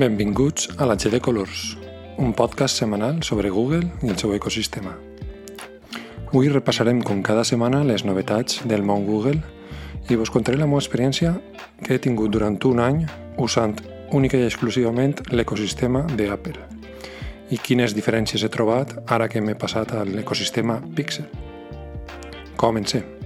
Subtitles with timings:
[0.00, 1.76] Benvinguts a la G de Colors,
[2.16, 4.94] un podcast setmanal sobre Google i el seu ecosistema.
[6.30, 9.42] Avui repassarem com cada setmana les novetats del món Google
[10.08, 11.34] i vos contaré la meva experiència
[11.84, 13.04] que he tingut durant un any
[13.36, 13.76] usant
[14.16, 16.56] única i exclusivament l'ecosistema d'Apple
[17.52, 21.28] i quines diferències he trobat ara que m'he passat a l'ecosistema Pixel.
[22.56, 23.19] Comencem.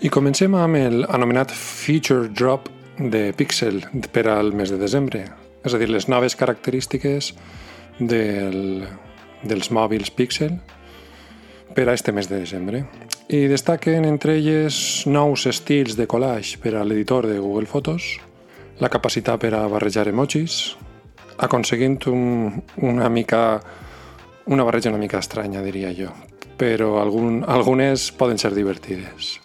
[0.00, 5.26] I comencem amb el anomenat Feature Drop de Pixel per al mes de desembre,
[5.60, 7.34] és a dir, les noves característiques
[7.98, 8.86] del,
[9.44, 10.54] dels mòbils Pixel
[11.76, 12.80] per a este mes de desembre.
[13.28, 18.16] I destaquen entre elles nous estils de collage per a l'editor de Google Fotos,
[18.80, 20.78] la capacitat per a barrejar emojis,
[21.36, 23.60] aconseguint un, una mica
[24.48, 26.08] una barreja una mica estranya, diria jo,
[26.56, 29.39] però algun, algunes poden ser divertides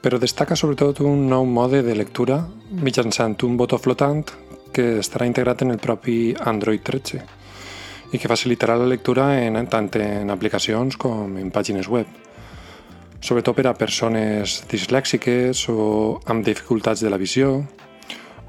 [0.00, 4.24] però destaca sobretot un nou mode de lectura mitjançant un botó flotant
[4.72, 7.20] que estarà integrat en el propi Android 13
[8.12, 12.08] i que facilitarà la lectura en, tant en aplicacions com en pàgines web,
[13.22, 17.60] sobretot per a persones dislèxiques o amb dificultats de la visió,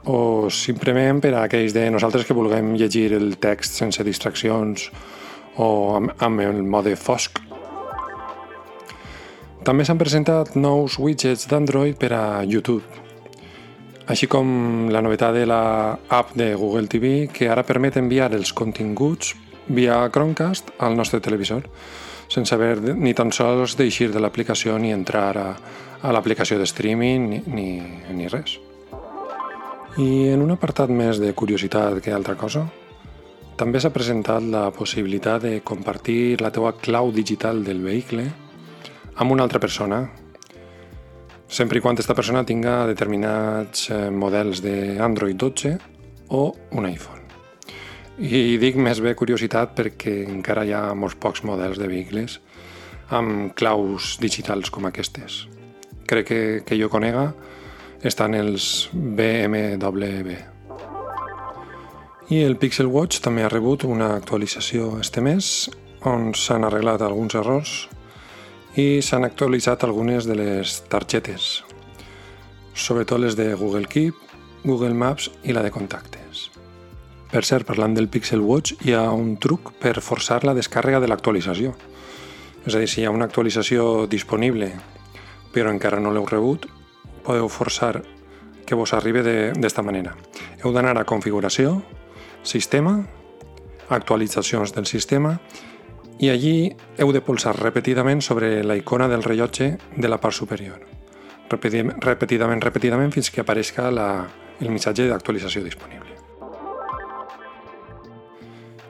[0.10, 4.90] o simplement per a aquells de nosaltres que vulguem llegir el text sense distraccions
[5.62, 7.51] o amb, amb el mode fosc
[9.62, 12.82] també s'han presentat nous widgets d'Android per a YouTube,
[14.10, 18.54] així com la novetat de la app de Google TV que ara permet enviar els
[18.58, 19.36] continguts
[19.70, 21.70] via Chromecast al nostre televisor
[22.32, 25.48] sense haver ni tan sols d'eixir de l'aplicació ni entrar a,
[26.02, 27.70] a l'aplicació de streaming ni, ni,
[28.16, 28.58] ni res.
[30.00, 32.64] I en un apartat més de curiositat que altra cosa,
[33.60, 38.30] també s'ha presentat la possibilitat de compartir la teua clau digital del vehicle
[39.16, 40.04] amb una altra persona,
[41.52, 45.74] sempre i quan aquesta persona tinga determinats eh, models d'Android 12
[46.32, 47.20] o un iPhone.
[48.22, 52.40] I dic més bé curiositat perquè encara hi ha molts pocs models de vehicles
[53.12, 55.46] amb claus digitals com aquestes.
[56.08, 57.32] Crec que, que jo conega
[58.08, 60.38] estan els BMW.
[62.32, 65.70] I el Pixel Watch també ha rebut una actualització este mes
[66.08, 67.74] on s'han arreglat alguns errors
[68.76, 71.64] i s'han actualitzat algunes de les targetes,
[72.74, 74.16] sobretot les de Google Keep,
[74.64, 76.50] Google Maps i la de contactes.
[77.32, 81.08] Per cert, parlant del Pixel Watch, hi ha un truc per forçar la descàrrega de
[81.08, 81.76] l'actualització.
[82.66, 84.74] És a dir, si hi ha una actualització disponible
[85.52, 86.68] però encara no l'heu rebut,
[87.26, 88.02] podeu forçar
[88.66, 90.16] que vos arribi d'esta manera.
[90.64, 91.82] Heu d'anar a configuració,
[92.44, 93.02] sistema,
[93.92, 95.36] actualitzacions del sistema
[96.22, 96.70] i allí
[97.02, 100.78] heu de pulsar repetidament sobre la icona del rellotge de la part superior.
[101.50, 104.28] Repetidament, repetidament, fins que apareixi la,
[104.62, 106.14] el missatge d'actualització disponible.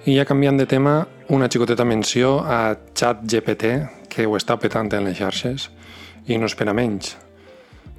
[0.05, 3.65] I ja canviant de tema, una xicoteta menció a ChatGPT,
[4.09, 5.69] que ho està petant en les xarxes,
[6.27, 7.15] i no espera menys.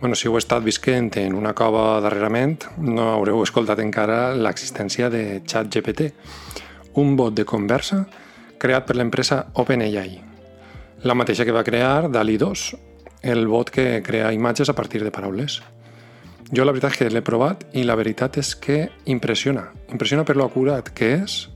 [0.00, 5.40] Bueno, si heu estat visquent en una cova darrerament, no haureu escoltat encara l'existència de
[5.46, 6.10] ChatGPT,
[7.00, 8.04] un bot de conversa
[8.62, 10.20] creat per l'empresa OpenAI,
[11.02, 12.64] la mateixa que va crear DALI 2,
[13.22, 15.60] el bot que crea imatges a partir de paraules.
[16.52, 19.64] Jo la veritat és que l'he provat i la veritat és que impressiona.
[19.90, 21.48] Impressiona per lo acurat que és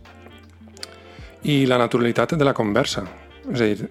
[1.47, 3.05] i la naturalitat de la conversa.
[3.53, 3.91] És a dir,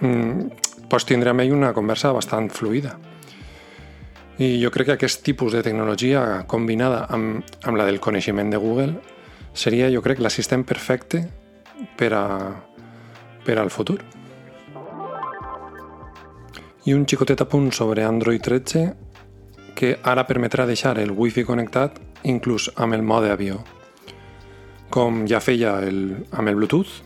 [0.00, 2.96] mm, pots tindre amb ell una conversa bastant fluida.
[4.38, 8.56] I jo crec que aquest tipus de tecnologia combinada amb, amb la del coneixement de
[8.56, 8.94] Google
[9.52, 11.26] seria, jo crec, l'assistent perfecte
[11.96, 12.26] per, a,
[13.44, 14.00] per al futur.
[16.86, 18.84] I un xicotet apunt sobre Android 13
[19.76, 23.58] que ara permetrà deixar el Wi-Fi connectat inclús amb el mode avió.
[24.90, 27.02] Com ja feia el, amb el Bluetooth,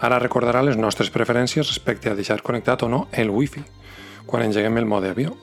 [0.00, 3.64] ara recordarà les nostres preferències respecte a deixar connectat o no el Wi-Fi
[4.26, 5.36] quan engeguem el mode avió.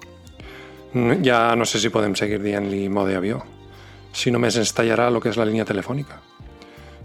[1.24, 3.42] Ja no sé si podem seguir dient-li mode avió,
[4.16, 6.22] si només ens tallarà el que és la línia telefònica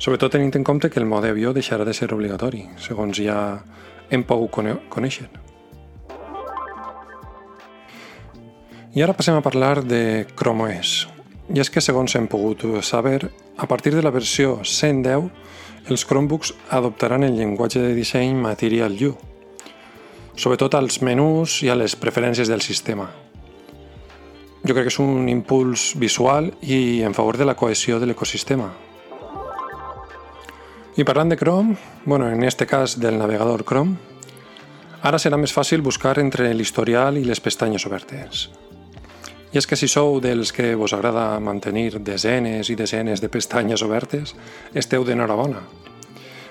[0.01, 3.61] sobretot tenint en compte que el mode avió deixarà de ser obligatori, segons ja
[4.11, 4.57] hem pogut
[4.89, 5.29] conèixer.
[8.97, 11.07] I ara passem a parlar de Chrome OS.
[11.55, 15.29] I és que, segons hem pogut saber, a partir de la versió 110,
[15.91, 19.15] els Chromebooks adoptaran el llenguatge de disseny Material U,
[20.35, 23.11] sobretot als menús i a les preferències del sistema.
[24.65, 28.71] Jo crec que és un impuls visual i en favor de la cohesió de l'ecosistema,
[30.97, 34.11] i parlant de Chrome, bueno, en este cas del navegador Chrome,
[35.01, 38.51] Ara serà més fàcil buscar entre l'historial i les pestanyes obertes.
[39.51, 43.81] I és que si sou dels que vos agrada mantenir desenes i desenes de pestanyes
[43.83, 44.35] obertes,
[44.77, 45.63] esteu d'enhorabona.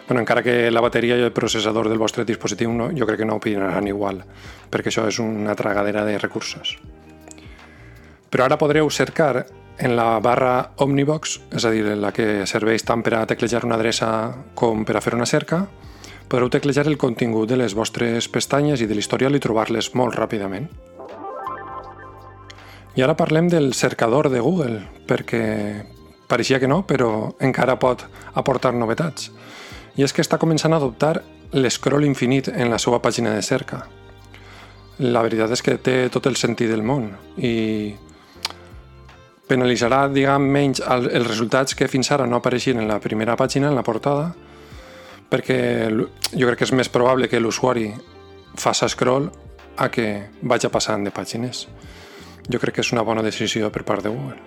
[0.08, 3.30] Bueno, encara que la bateria i el processador del vostre dispositiu no, jo crec que
[3.30, 4.24] no opinaran igual,
[4.74, 6.80] perquè això és una tragadera de recursos.
[8.34, 9.46] Però ara podreu cercar
[9.80, 13.78] en la barra Omnibox, és a dir, la que serveix tant per a teclejar una
[13.80, 14.10] adreça
[14.56, 15.64] com per a fer una cerca,
[16.30, 20.68] podreu teclejar el contingut de les vostres pestanyes i de l'historial i trobar-les molt ràpidament.
[23.00, 25.44] I ara parlem del cercador de Google, perquè
[26.28, 28.04] pareixia que no, però encara pot
[28.36, 29.32] aportar novetats.
[29.96, 31.22] I és que està començant a adoptar
[31.56, 33.86] l'escroll infinit en la seva pàgina de cerca.
[35.00, 37.96] La veritat és que té tot el sentit del món i
[39.50, 43.78] penalitzarà, diguem, menys els resultats que fins ara no apareixien en la primera pàgina, en
[43.78, 44.30] la portada,
[45.30, 45.60] perquè
[45.90, 47.90] jo crec que és més probable que l'usuari
[48.58, 49.30] faça scroll
[49.78, 50.06] a que
[50.42, 51.68] vagi passant de pàgines
[52.50, 54.38] jo crec que és una bona decisió per part de Google.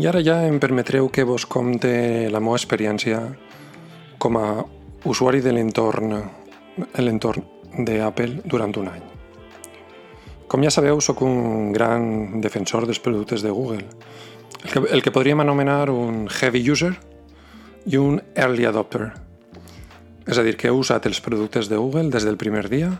[0.00, 1.92] I ara ja em permetreu que vos compte
[2.32, 3.20] la meva experiència
[4.18, 4.46] com a
[5.04, 6.16] usuari de l'entorn
[6.96, 7.44] l'entorn
[7.84, 9.11] d'Apple durant un any.
[10.52, 13.86] Com ja sabeu, sóc un gran defensor dels productes de Google,
[14.60, 16.90] el que, el que podríem anomenar un heavy user
[17.88, 19.06] i un early adopter.
[20.28, 22.90] És a dir, que he usat els productes de Google des del primer dia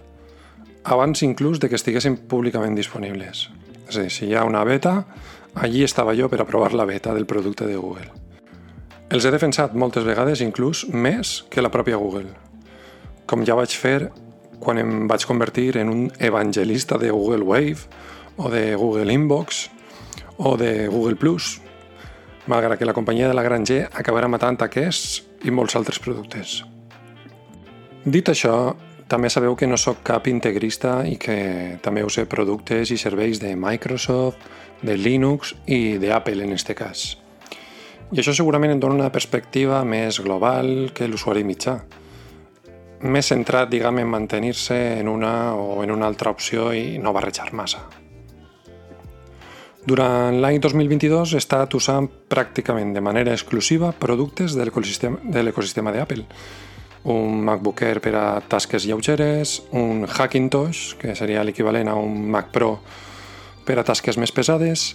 [0.88, 3.50] abans inclús de que estiguessin públicament disponibles.
[3.84, 4.96] És a dir, si hi ha una beta,
[5.52, 8.08] allí estava jo per a provar la beta del producte de Google.
[9.12, 12.32] Els he defensat moltes vegades, inclús més que la pròpia Google.
[13.28, 14.08] Com ja vaig fer
[14.62, 17.84] quan em vaig convertir en un evangelista de Google Wave
[18.36, 19.68] o de Google Inbox
[20.38, 21.60] o de Google Plus,
[22.46, 26.62] malgrat que la companyia de la Gran G acabarà matant aquests i molts altres productes.
[28.02, 28.74] Dit això,
[29.06, 33.52] també sabeu que no sóc cap integrista i que també usé productes i serveis de
[33.54, 34.40] Microsoft,
[34.82, 37.02] de Linux i d'Apple en aquest cas.
[38.12, 41.78] I això segurament em dona una perspectiva més global que l'usuari mitjà.
[43.02, 47.50] Més centrat, diguem, en mantenir-se en una o en una altra opció i no barrejar
[47.52, 47.82] massa.
[49.82, 54.68] Durant l'any 2022 he estat usant pràcticament de manera exclusiva productes de
[55.42, 56.22] l'ecosistema d'Apple,
[57.10, 62.52] un MacBook Air per a tasques lleugeres, un Hackintosh, que seria l'equivalent a un Mac
[62.54, 62.76] Pro
[63.66, 64.92] per a tasques més pesades,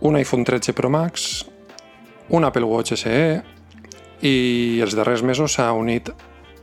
[0.00, 1.44] un iPhone 13 Pro Max,
[2.30, 3.22] un Apple Watch SE
[4.26, 4.34] i
[4.82, 6.10] els darrers mesos s'ha unit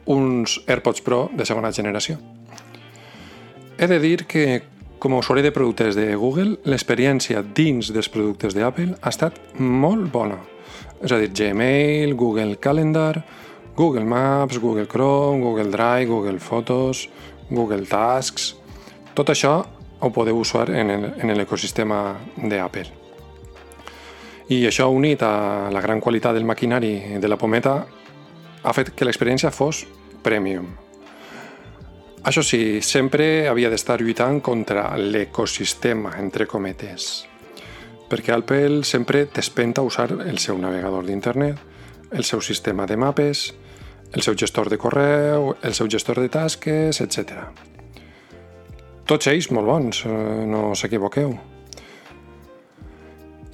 [0.08, 2.18] uns AirPods Pro de segona generació.
[3.78, 4.64] He de dir que,
[4.98, 10.10] com a usuari de productes de Google, l'experiència dins dels productes d'Apple ha estat molt
[10.12, 10.40] bona.
[11.04, 13.22] És a dir, Gmail, Google Calendar,
[13.78, 17.08] Google Maps, Google Chrome, Google Drive, Google Fotos,
[17.50, 18.56] Google Tasks...
[19.18, 19.52] Tot això
[19.98, 22.86] ho podeu usar en l'ecosistema d'Apple.
[24.54, 27.80] I això unit a la gran qualitat del maquinari de la pometa
[28.62, 29.88] ha fet que l'experiència fos
[30.24, 30.70] premium.
[32.28, 37.26] Això sí, sempre havia d'estar lluitant contra l'ecosistema, entre cometes,
[38.10, 41.62] perquè Apple sempre t'espenta usar el seu navegador d'internet,
[42.12, 43.54] el seu sistema de mapes,
[44.14, 47.48] el seu gestor de correu, el seu gestor de tasques, etc.
[49.08, 50.10] Tots ells molt bons, eh,
[50.48, 51.36] no s'equivoqueu.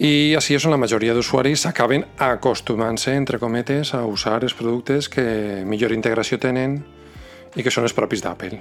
[0.01, 5.09] I així és on la majoria d'usuaris acaben acostumant-se, entre cometes, a usar els productes
[5.09, 6.79] que millor integració tenen
[7.53, 8.57] i que són els propis d'Apple.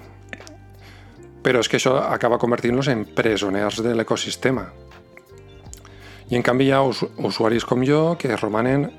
[1.42, 4.68] Però és que això acaba convertint-los en presoners de l'ecosistema.
[6.28, 8.90] I en canvi hi ha usuaris com jo que romanen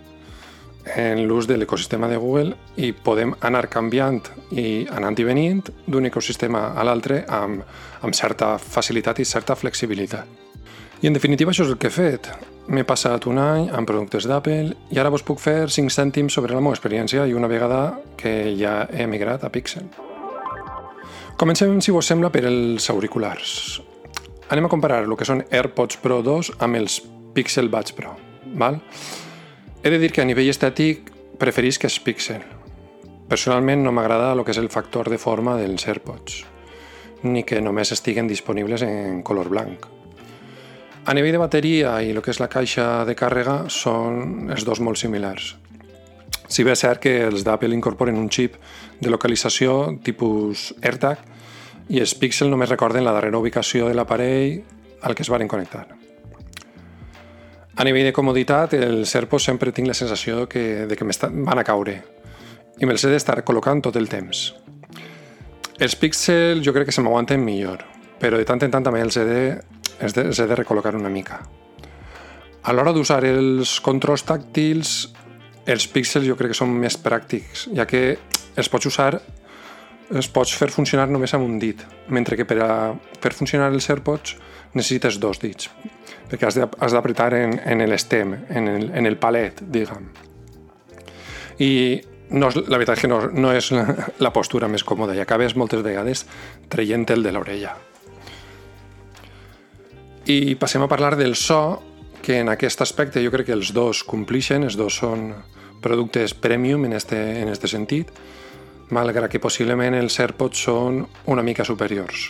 [0.97, 6.09] en l'ús de l'ecosistema de Google i podem anar canviant i anant i venint d'un
[6.09, 7.61] ecosistema a l'altre amb,
[8.01, 10.27] amb certa facilitat i certa flexibilitat.
[11.03, 12.29] I en definitiva això és el que he fet.
[12.72, 16.55] M'he passat un any amb productes d'Apple i ara vos puc fer 5 cèntims sobre
[16.55, 19.89] la meva experiència i una vegada que ja he emigrat a Pixel.
[21.36, 23.81] Comencem, si vos sembla, per els auriculars.
[24.48, 27.01] Anem a comparar el que són AirPods Pro 2 amb els
[27.36, 28.13] Pixel Buds Pro.
[28.55, 28.79] Val?
[29.83, 32.45] He de dir que a nivell estètic preferís que es Pixel.
[33.27, 36.45] Personalment no m'agrada el que és el factor de forma dels AirPods,
[37.27, 39.89] ni que només estiguen disponibles en color blanc.
[41.05, 44.79] A nivell de bateria i el que és la caixa de càrrega són els dos
[44.79, 45.50] molt similars.
[46.48, 48.55] Si bé és cert que els d'Apple incorporen un xip
[49.01, 51.19] de localització tipus AirTag
[51.91, 54.62] i els Pixel només recorden la darrera ubicació de l'aparell
[55.03, 55.83] al que es varen connectar.
[57.75, 61.67] A nivell de comoditat, els AirPods sempre tinc la sensació que, de que van a
[61.67, 62.00] caure
[62.79, 64.53] i me'ls he d'estar col·locant tot el temps.
[65.83, 67.83] Els Pixel jo crec que se m'aguanten millor,
[68.24, 69.41] però de tant en tant també els he de,
[70.03, 71.41] els de, de recol·locar una mica.
[72.63, 74.93] A l'hora d'usar els controls tàctils,
[75.67, 78.03] els píxels jo crec que són més pràctics, ja que
[78.55, 79.13] els pots usar
[80.13, 81.79] els pots fer funcionar només amb un dit,
[82.13, 82.72] mentre que per a
[83.24, 84.36] fer funcionar els AirPods
[84.74, 85.69] necessites dos dits,
[86.29, 90.10] perquè has d'apretar en, en l'estem, en, el, en el palet, diguem.
[91.63, 91.72] I
[92.33, 93.86] no, la veritat és que no, no és la,
[94.19, 96.25] la postura més còmoda i acabes moltes vegades
[96.69, 97.75] traient el de l'orella.
[100.25, 101.82] I passem a parlar del so,
[102.24, 105.34] que en aquest aspecte jo crec que els dos complixen, els dos són
[105.84, 108.13] productes premium en este, en este sentit,
[108.96, 112.30] malgrat que possiblement els AirPods són una mica superiors.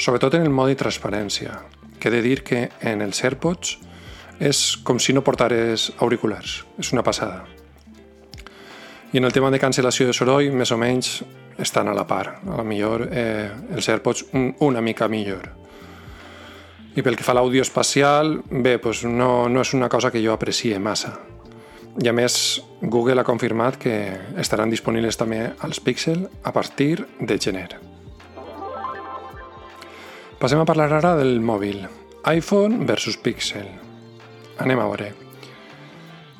[0.00, 1.58] Sobretot en el mode transparència,
[2.00, 3.76] que he de dir que en els AirPods
[4.40, 7.44] és com si no portares auriculars, és una passada.
[9.12, 11.18] I en el tema de cancel·lació de soroll, més o menys
[11.58, 12.40] estan a la part.
[12.46, 15.57] A la millor eh, els AirPods un, una mica millor.
[16.98, 20.18] I pel que fa a l'àudio espacial, bé, doncs no, no és una cosa que
[20.18, 21.12] jo aprecie massa.
[22.02, 23.92] I a més, Google ha confirmat que
[24.42, 27.68] estaran disponibles també als Pixel a partir de gener.
[30.40, 31.86] Passem a parlar ara del mòbil.
[32.26, 33.68] iPhone versus Pixel.
[34.58, 35.12] Anem a veure.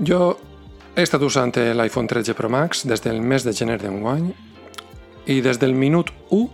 [0.03, 0.37] Jo
[0.97, 4.35] he estat usant l'iPhone 13 Pro Max des del mes de gener d'enguany
[5.27, 6.51] i des del minut 1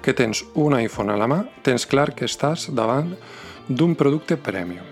[0.00, 3.47] que tens un iPhone a la mà, tens clar que estàs davant d'un
[3.96, 4.86] producte premium.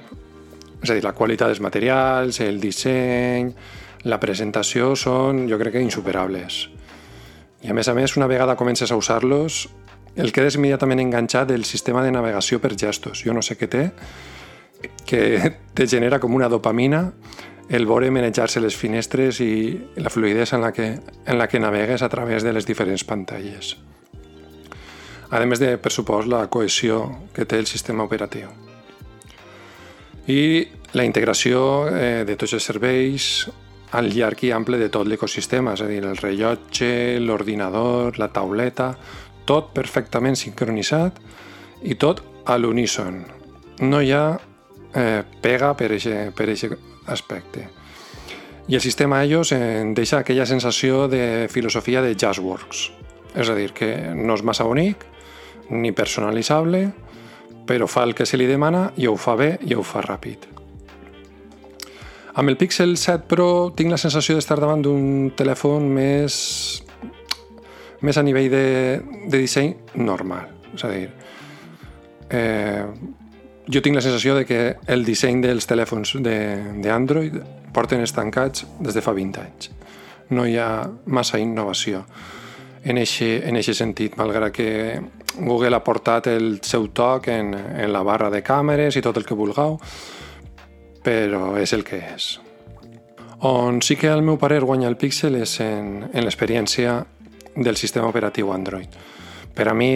[0.83, 3.51] És a dir, la qualitat dels materials, el disseny,
[4.07, 6.67] la presentació són, jo crec que, insuperables.
[7.65, 9.67] I a més a més, una vegada comences a usar-los,
[10.17, 13.25] el quedes immediatament enganxat del sistema de navegació per gestos.
[13.25, 13.89] Jo no sé què té,
[15.09, 15.23] que
[15.75, 17.11] te genera com una dopamina
[17.69, 19.51] el veure manejar-se les finestres i
[19.99, 20.87] la fluidesa en la, que,
[21.27, 23.75] en la que navegues a través de les diferents pantalles.
[25.35, 27.03] A més de, per supost, la cohesió
[27.35, 28.66] que té el sistema operatiu
[30.27, 30.67] i
[30.97, 33.47] la integració eh, de tots els serveis
[33.97, 38.91] al llarg i ample de tot l'ecosistema, és a dir, el rellotge, l'ordinador, la tauleta,
[39.47, 41.21] tot perfectament sincronitzat
[41.87, 43.23] i tot a l'uníson.
[43.87, 44.27] No hi ha
[44.97, 47.69] eh, pega per aquest aspecte.
[48.67, 52.81] I el sistema iOS en deixa aquella sensació de filosofia de JazzWorks,
[53.39, 55.05] és a dir, que no és massa bonic,
[55.71, 56.89] ni personalitzable,
[57.67, 60.47] però fa el que se li demana i ho fa bé i ho fa ràpid.
[62.37, 66.35] Amb el Pixel 7 Pro tinc la sensació d'estar davant d'un telèfon més,
[68.05, 68.67] més a nivell de,
[69.25, 70.51] de disseny normal.
[70.77, 71.07] És a dir,
[72.29, 72.85] eh,
[73.73, 74.61] jo tinc la sensació de que
[74.93, 79.73] el disseny dels telèfons d'Android de, porten estancats des de fa 20 anys.
[80.37, 80.69] No hi ha
[81.07, 82.05] massa innovació
[82.87, 84.71] en eixe, en eixe sentit, malgrat que
[85.41, 89.27] Google ha portat el seu toc en, en la barra de càmeres i tot el
[89.27, 89.81] que vulgueu,
[91.03, 92.37] però és el que és.
[93.47, 97.03] On sí que el meu parer guanya el Pixel és en, en l'experiència
[97.57, 98.95] del sistema operatiu Android.
[99.57, 99.91] Per a mi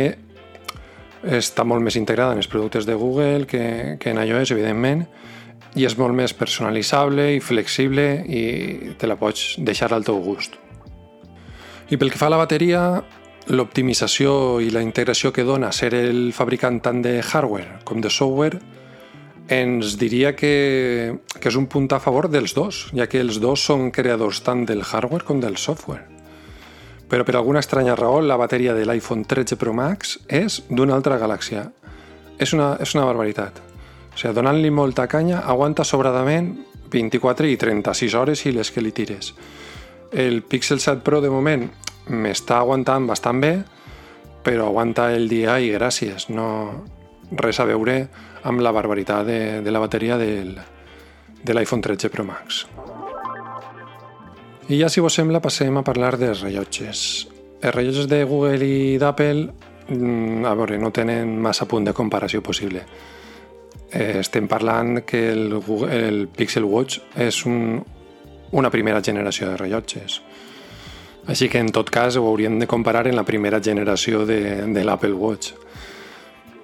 [1.21, 5.07] està molt més integrada en els productes de Google que, que en iOS, evidentment,
[5.79, 10.57] i és molt més personalitzable i flexible i te la pots deixar al teu gust.
[11.91, 12.81] I pel que fa a la bateria,
[13.51, 18.61] l'optimització i la integració que dona ser el fabricant tant de hardware com de software
[19.51, 23.65] ens diria que, que és un punt a favor dels dos, ja que els dos
[23.67, 26.05] són creadors tant del hardware com del software.
[27.11, 31.19] Però per alguna estranya raó, la bateria de l'iPhone 13 Pro Max és d'una altra
[31.19, 31.65] galàxia.
[32.39, 33.59] És una, és una barbaritat.
[34.15, 36.53] O sigui, donant-li molta canya, aguanta sobradament
[36.95, 39.35] 24 i 36 hores i les que li tires.
[40.13, 41.69] El Pixel 7 Pro, de moment,
[42.11, 43.53] m'està aguantant bastant bé,
[44.43, 46.49] però aguanta el dia i gràcies, no
[47.39, 48.01] res a veure
[48.49, 50.57] amb la barbaritat de, de la bateria del,
[51.45, 52.65] de l'iPhone 13 Pro Max.
[54.71, 57.05] I ja, si vos sembla, passem a parlar dels rellotges.
[57.61, 59.47] Els rellotges de Google i d'Apple,
[59.91, 62.83] mm, a veure, no tenen massa punt de comparació possible.
[63.91, 67.83] Eh, estem parlant que el, Google, el Pixel Watch és un,
[68.53, 70.21] una primera generació de rellotges.
[71.31, 74.85] Així que en tot cas ho hauríem de comparar en la primera generació de, de
[74.85, 75.53] l'Apple Watch.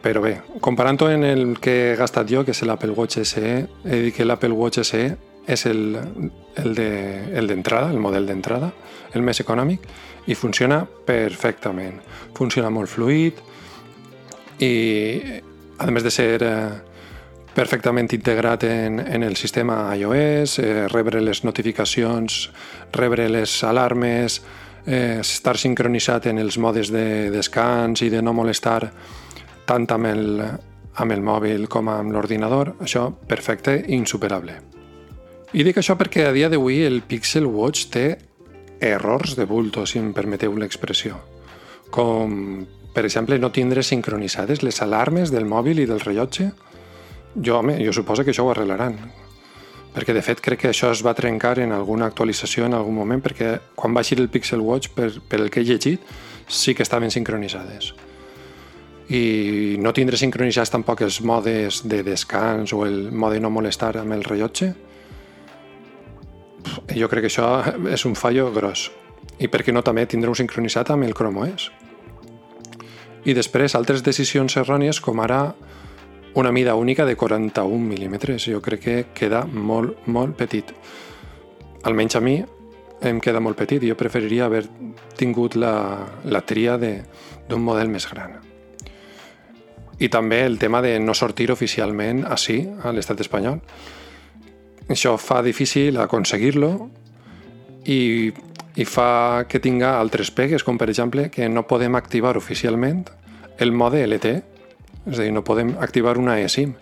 [0.02, 4.00] Però bé, comparant-ho en el que he gastat jo, que és l'Apple Watch SE, he
[4.07, 5.05] dit que l'Apple Watch SE
[5.47, 5.97] és el,
[6.57, 8.73] el d'entrada, de, el, el model d'entrada,
[9.14, 9.87] el més econòmic,
[10.26, 12.00] i funciona perfectament.
[12.35, 13.38] Funciona molt fluid
[14.59, 14.73] i,
[15.78, 16.95] a més de ser eh,
[17.56, 22.50] perfectament integrat en, en el sistema iOS, eh, rebre les notificacions,
[22.92, 24.42] rebre les alarmes,
[24.84, 28.90] eh, estar sincronitzat en els modes de descans i de no molestar
[29.66, 30.42] tant amb el,
[31.00, 34.60] amb el mòbil com amb l'ordinador, això perfecte i insuperable.
[35.56, 38.06] I dic això perquè a dia d'avui el Pixel Watch té
[38.80, 41.16] errors de bulto, si em permeteu l'expressió.
[41.90, 46.50] Com, per exemple, no tindre sincronitzades les alarmes del mòbil i del rellotge.
[47.37, 48.97] Jo, home, jo suposo que això ho arreglaran.
[49.97, 53.23] Perquè, de fet, crec que això es va trencar en alguna actualització en algun moment,
[53.25, 56.02] perquè quan va eixir el Pixel Watch, per, per el que he llegit,
[56.49, 57.95] sí que estaven sincronitzades.
[59.09, 64.16] I no tindre sincronitzats tampoc els modes de descans o el mode no molestar amb
[64.16, 64.73] el rellotge
[66.95, 67.49] jo crec que això
[67.97, 68.90] és un fallo gros.
[69.38, 71.71] I per què no també tindre-ho sincronitzat amb el Chrome OS
[73.26, 75.40] i després altres decisions errònies com ara
[76.37, 78.45] una mida única de 41 mil·límetres.
[78.45, 80.69] Jo crec que queda molt, molt petit.
[81.88, 82.35] Almenys a mi
[83.00, 83.81] em queda molt petit.
[83.81, 84.66] I jo preferiria haver
[85.16, 88.35] tingut la, la tria d'un model més gran.
[89.97, 93.62] I també el tema de no sortir oficialment així, a l'estat espanyol.
[94.93, 96.90] Això fa difícil aconseguir-lo
[97.88, 98.28] i,
[98.76, 103.07] i fa que tinga altres pegues, com per exemple que no podem activar oficialment
[103.57, 104.35] el mode LT,
[105.06, 106.75] és a dir, no podem activar una eSIM.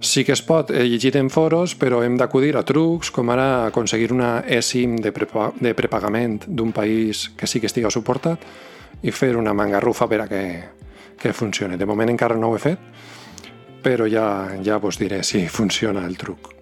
[0.00, 3.66] Sí que es pot, he llegit en foros, però hem d'acudir a trucs, com ara
[3.66, 8.44] aconseguir una eSIM de, prepa de prepagament d'un país que sí que estigui suportat
[9.02, 10.42] i fer una mangarrufa per a que
[11.18, 11.76] que funcione.
[11.76, 12.78] De moment encara no ho he fet,
[13.82, 14.26] però ja,
[14.64, 16.52] ja vos diré si funciona el truc.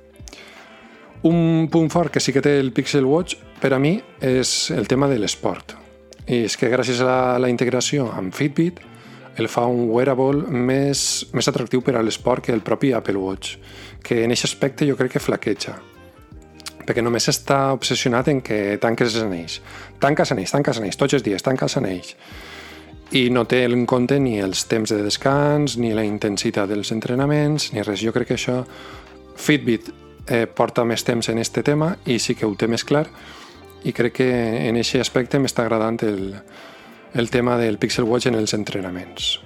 [1.24, 4.88] Un punt fort que sí que té el Pixel Watch per a mi és el
[4.88, 5.76] tema de l'esport.
[6.28, 8.80] I és que gràcies a la integració amb Fitbit
[9.36, 13.58] el fa un wearable més, més atractiu per a l'esport que el propi Apple Watch,
[14.02, 15.78] que en aquest aspecte jo crec que flaqueja
[16.84, 19.54] perquè només està obsessionat en que tanques els anells.
[20.02, 22.10] Tanca els anells, tanca els anells, tots els dies, tanca els anells
[23.14, 27.70] i no té en compte ni els temps de descans, ni la intensitat dels entrenaments,
[27.72, 28.02] ni res.
[28.02, 28.62] Jo crec que això
[29.36, 29.90] Fitbit
[30.26, 33.06] eh, porta més temps en este tema i sí que ho té més clar
[33.84, 34.28] i crec que
[34.68, 36.34] en aquest aspecte m'està agradant el,
[37.14, 39.40] el tema del Pixel Watch en els entrenaments.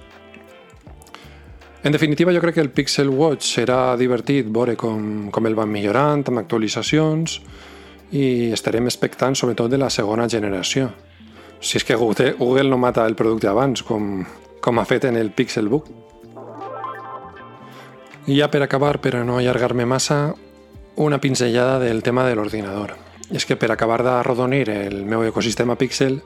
[1.83, 5.69] En definitiva, jo crec que el Pixel Watch serà divertit veure com, com el van
[5.71, 7.39] millorant amb actualitzacions
[8.11, 10.89] i estarem expectants sobretot de la segona generació
[11.59, 14.23] si és que Google, Google no mata el producte abans, com,
[14.63, 15.89] com ha fet en el Pixelbook.
[18.27, 20.33] I ja per acabar, per a no allargar-me massa,
[20.95, 22.95] una pinzellada del tema de l'ordinador.
[23.29, 26.21] És que per acabar d'arrodonir el meu ecosistema Pixel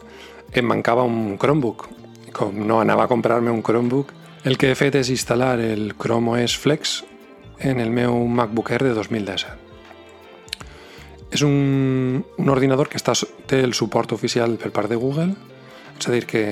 [0.51, 1.87] em mancava un Chromebook.
[2.33, 4.11] Com no anava a comprar-me un Chromebook,
[4.43, 7.03] el que he fet és instal·lar el Chrome OS Flex
[7.63, 9.61] en el meu MacBook Air de 2017.
[11.33, 13.15] És un, un ordinador que està,
[13.49, 15.31] té el suport oficial per part de Google,
[15.97, 16.43] és a dir, que,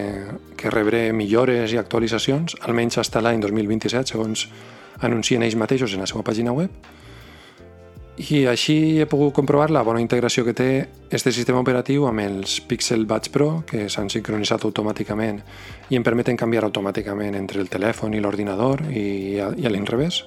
[0.58, 4.48] que rebré millores i actualitzacions, almenys fins l'any 2027, segons
[5.02, 6.72] anuncien ells mateixos en la seva pàgina web.
[8.20, 10.70] I així he pogut comprovar la bona integració que té
[11.16, 15.40] este sistema operatiu amb els Pixel Buds Pro, que s'han sincronitzat automàticament
[15.90, 20.26] i em permeten canviar automàticament entre el telèfon i l'ordinador i, i a l'inrevés.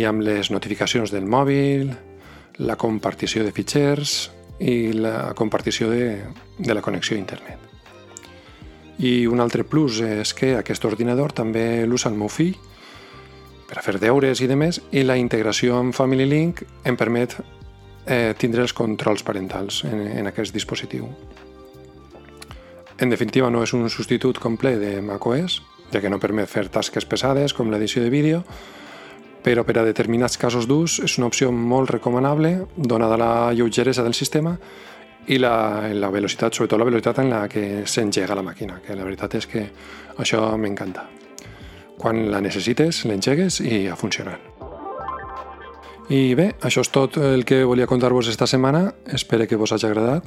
[0.00, 1.92] I amb les notificacions del mòbil,
[2.64, 6.24] la compartició de fitxers i la compartició de,
[6.58, 7.60] de la connexió a internet.
[9.04, 12.56] I un altre plus és que aquest ordinador també l'usa el meu fill
[13.68, 17.36] per a fer deures i demés i la integració amb Family Link em permet
[18.06, 21.08] eh, tindre els controls parentals en, en aquest dispositiu.
[23.00, 25.58] En definitiva, no és un substitut complet de macOS,
[25.92, 28.44] ja que no permet fer tasques pesades com l'edició de vídeo,
[29.44, 34.14] però per a determinats casos d'ús és una opció molt recomanable, donada la lleugeresa del
[34.14, 34.54] sistema
[35.26, 39.04] i la, la velocitat, sobretot la velocitat en la que s'engega la màquina, que la
[39.04, 39.66] veritat és que
[40.20, 41.23] això m'encanta.
[42.00, 44.38] Quan la necessites, l'engegues i a funcionar.
[46.12, 48.92] I bé, això és tot el que volia contar-vos esta setmana.
[49.06, 50.26] Espero que vos hagi agradat.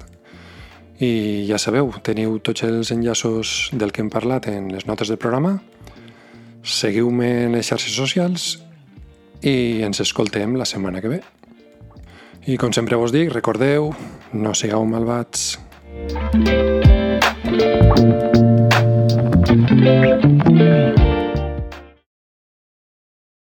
[0.97, 5.21] I ja sabeu, teniu tots els enllaços del que hem parlat en les notes del
[5.21, 5.59] programa.
[6.63, 8.57] Seguiu-me en les xarxes socials
[9.45, 11.21] i ens escoltem la setmana que ve.
[12.47, 13.93] I com sempre vos dic, recordeu,
[14.33, 15.59] no sigueu malvats.
[19.77, 20.66] thank you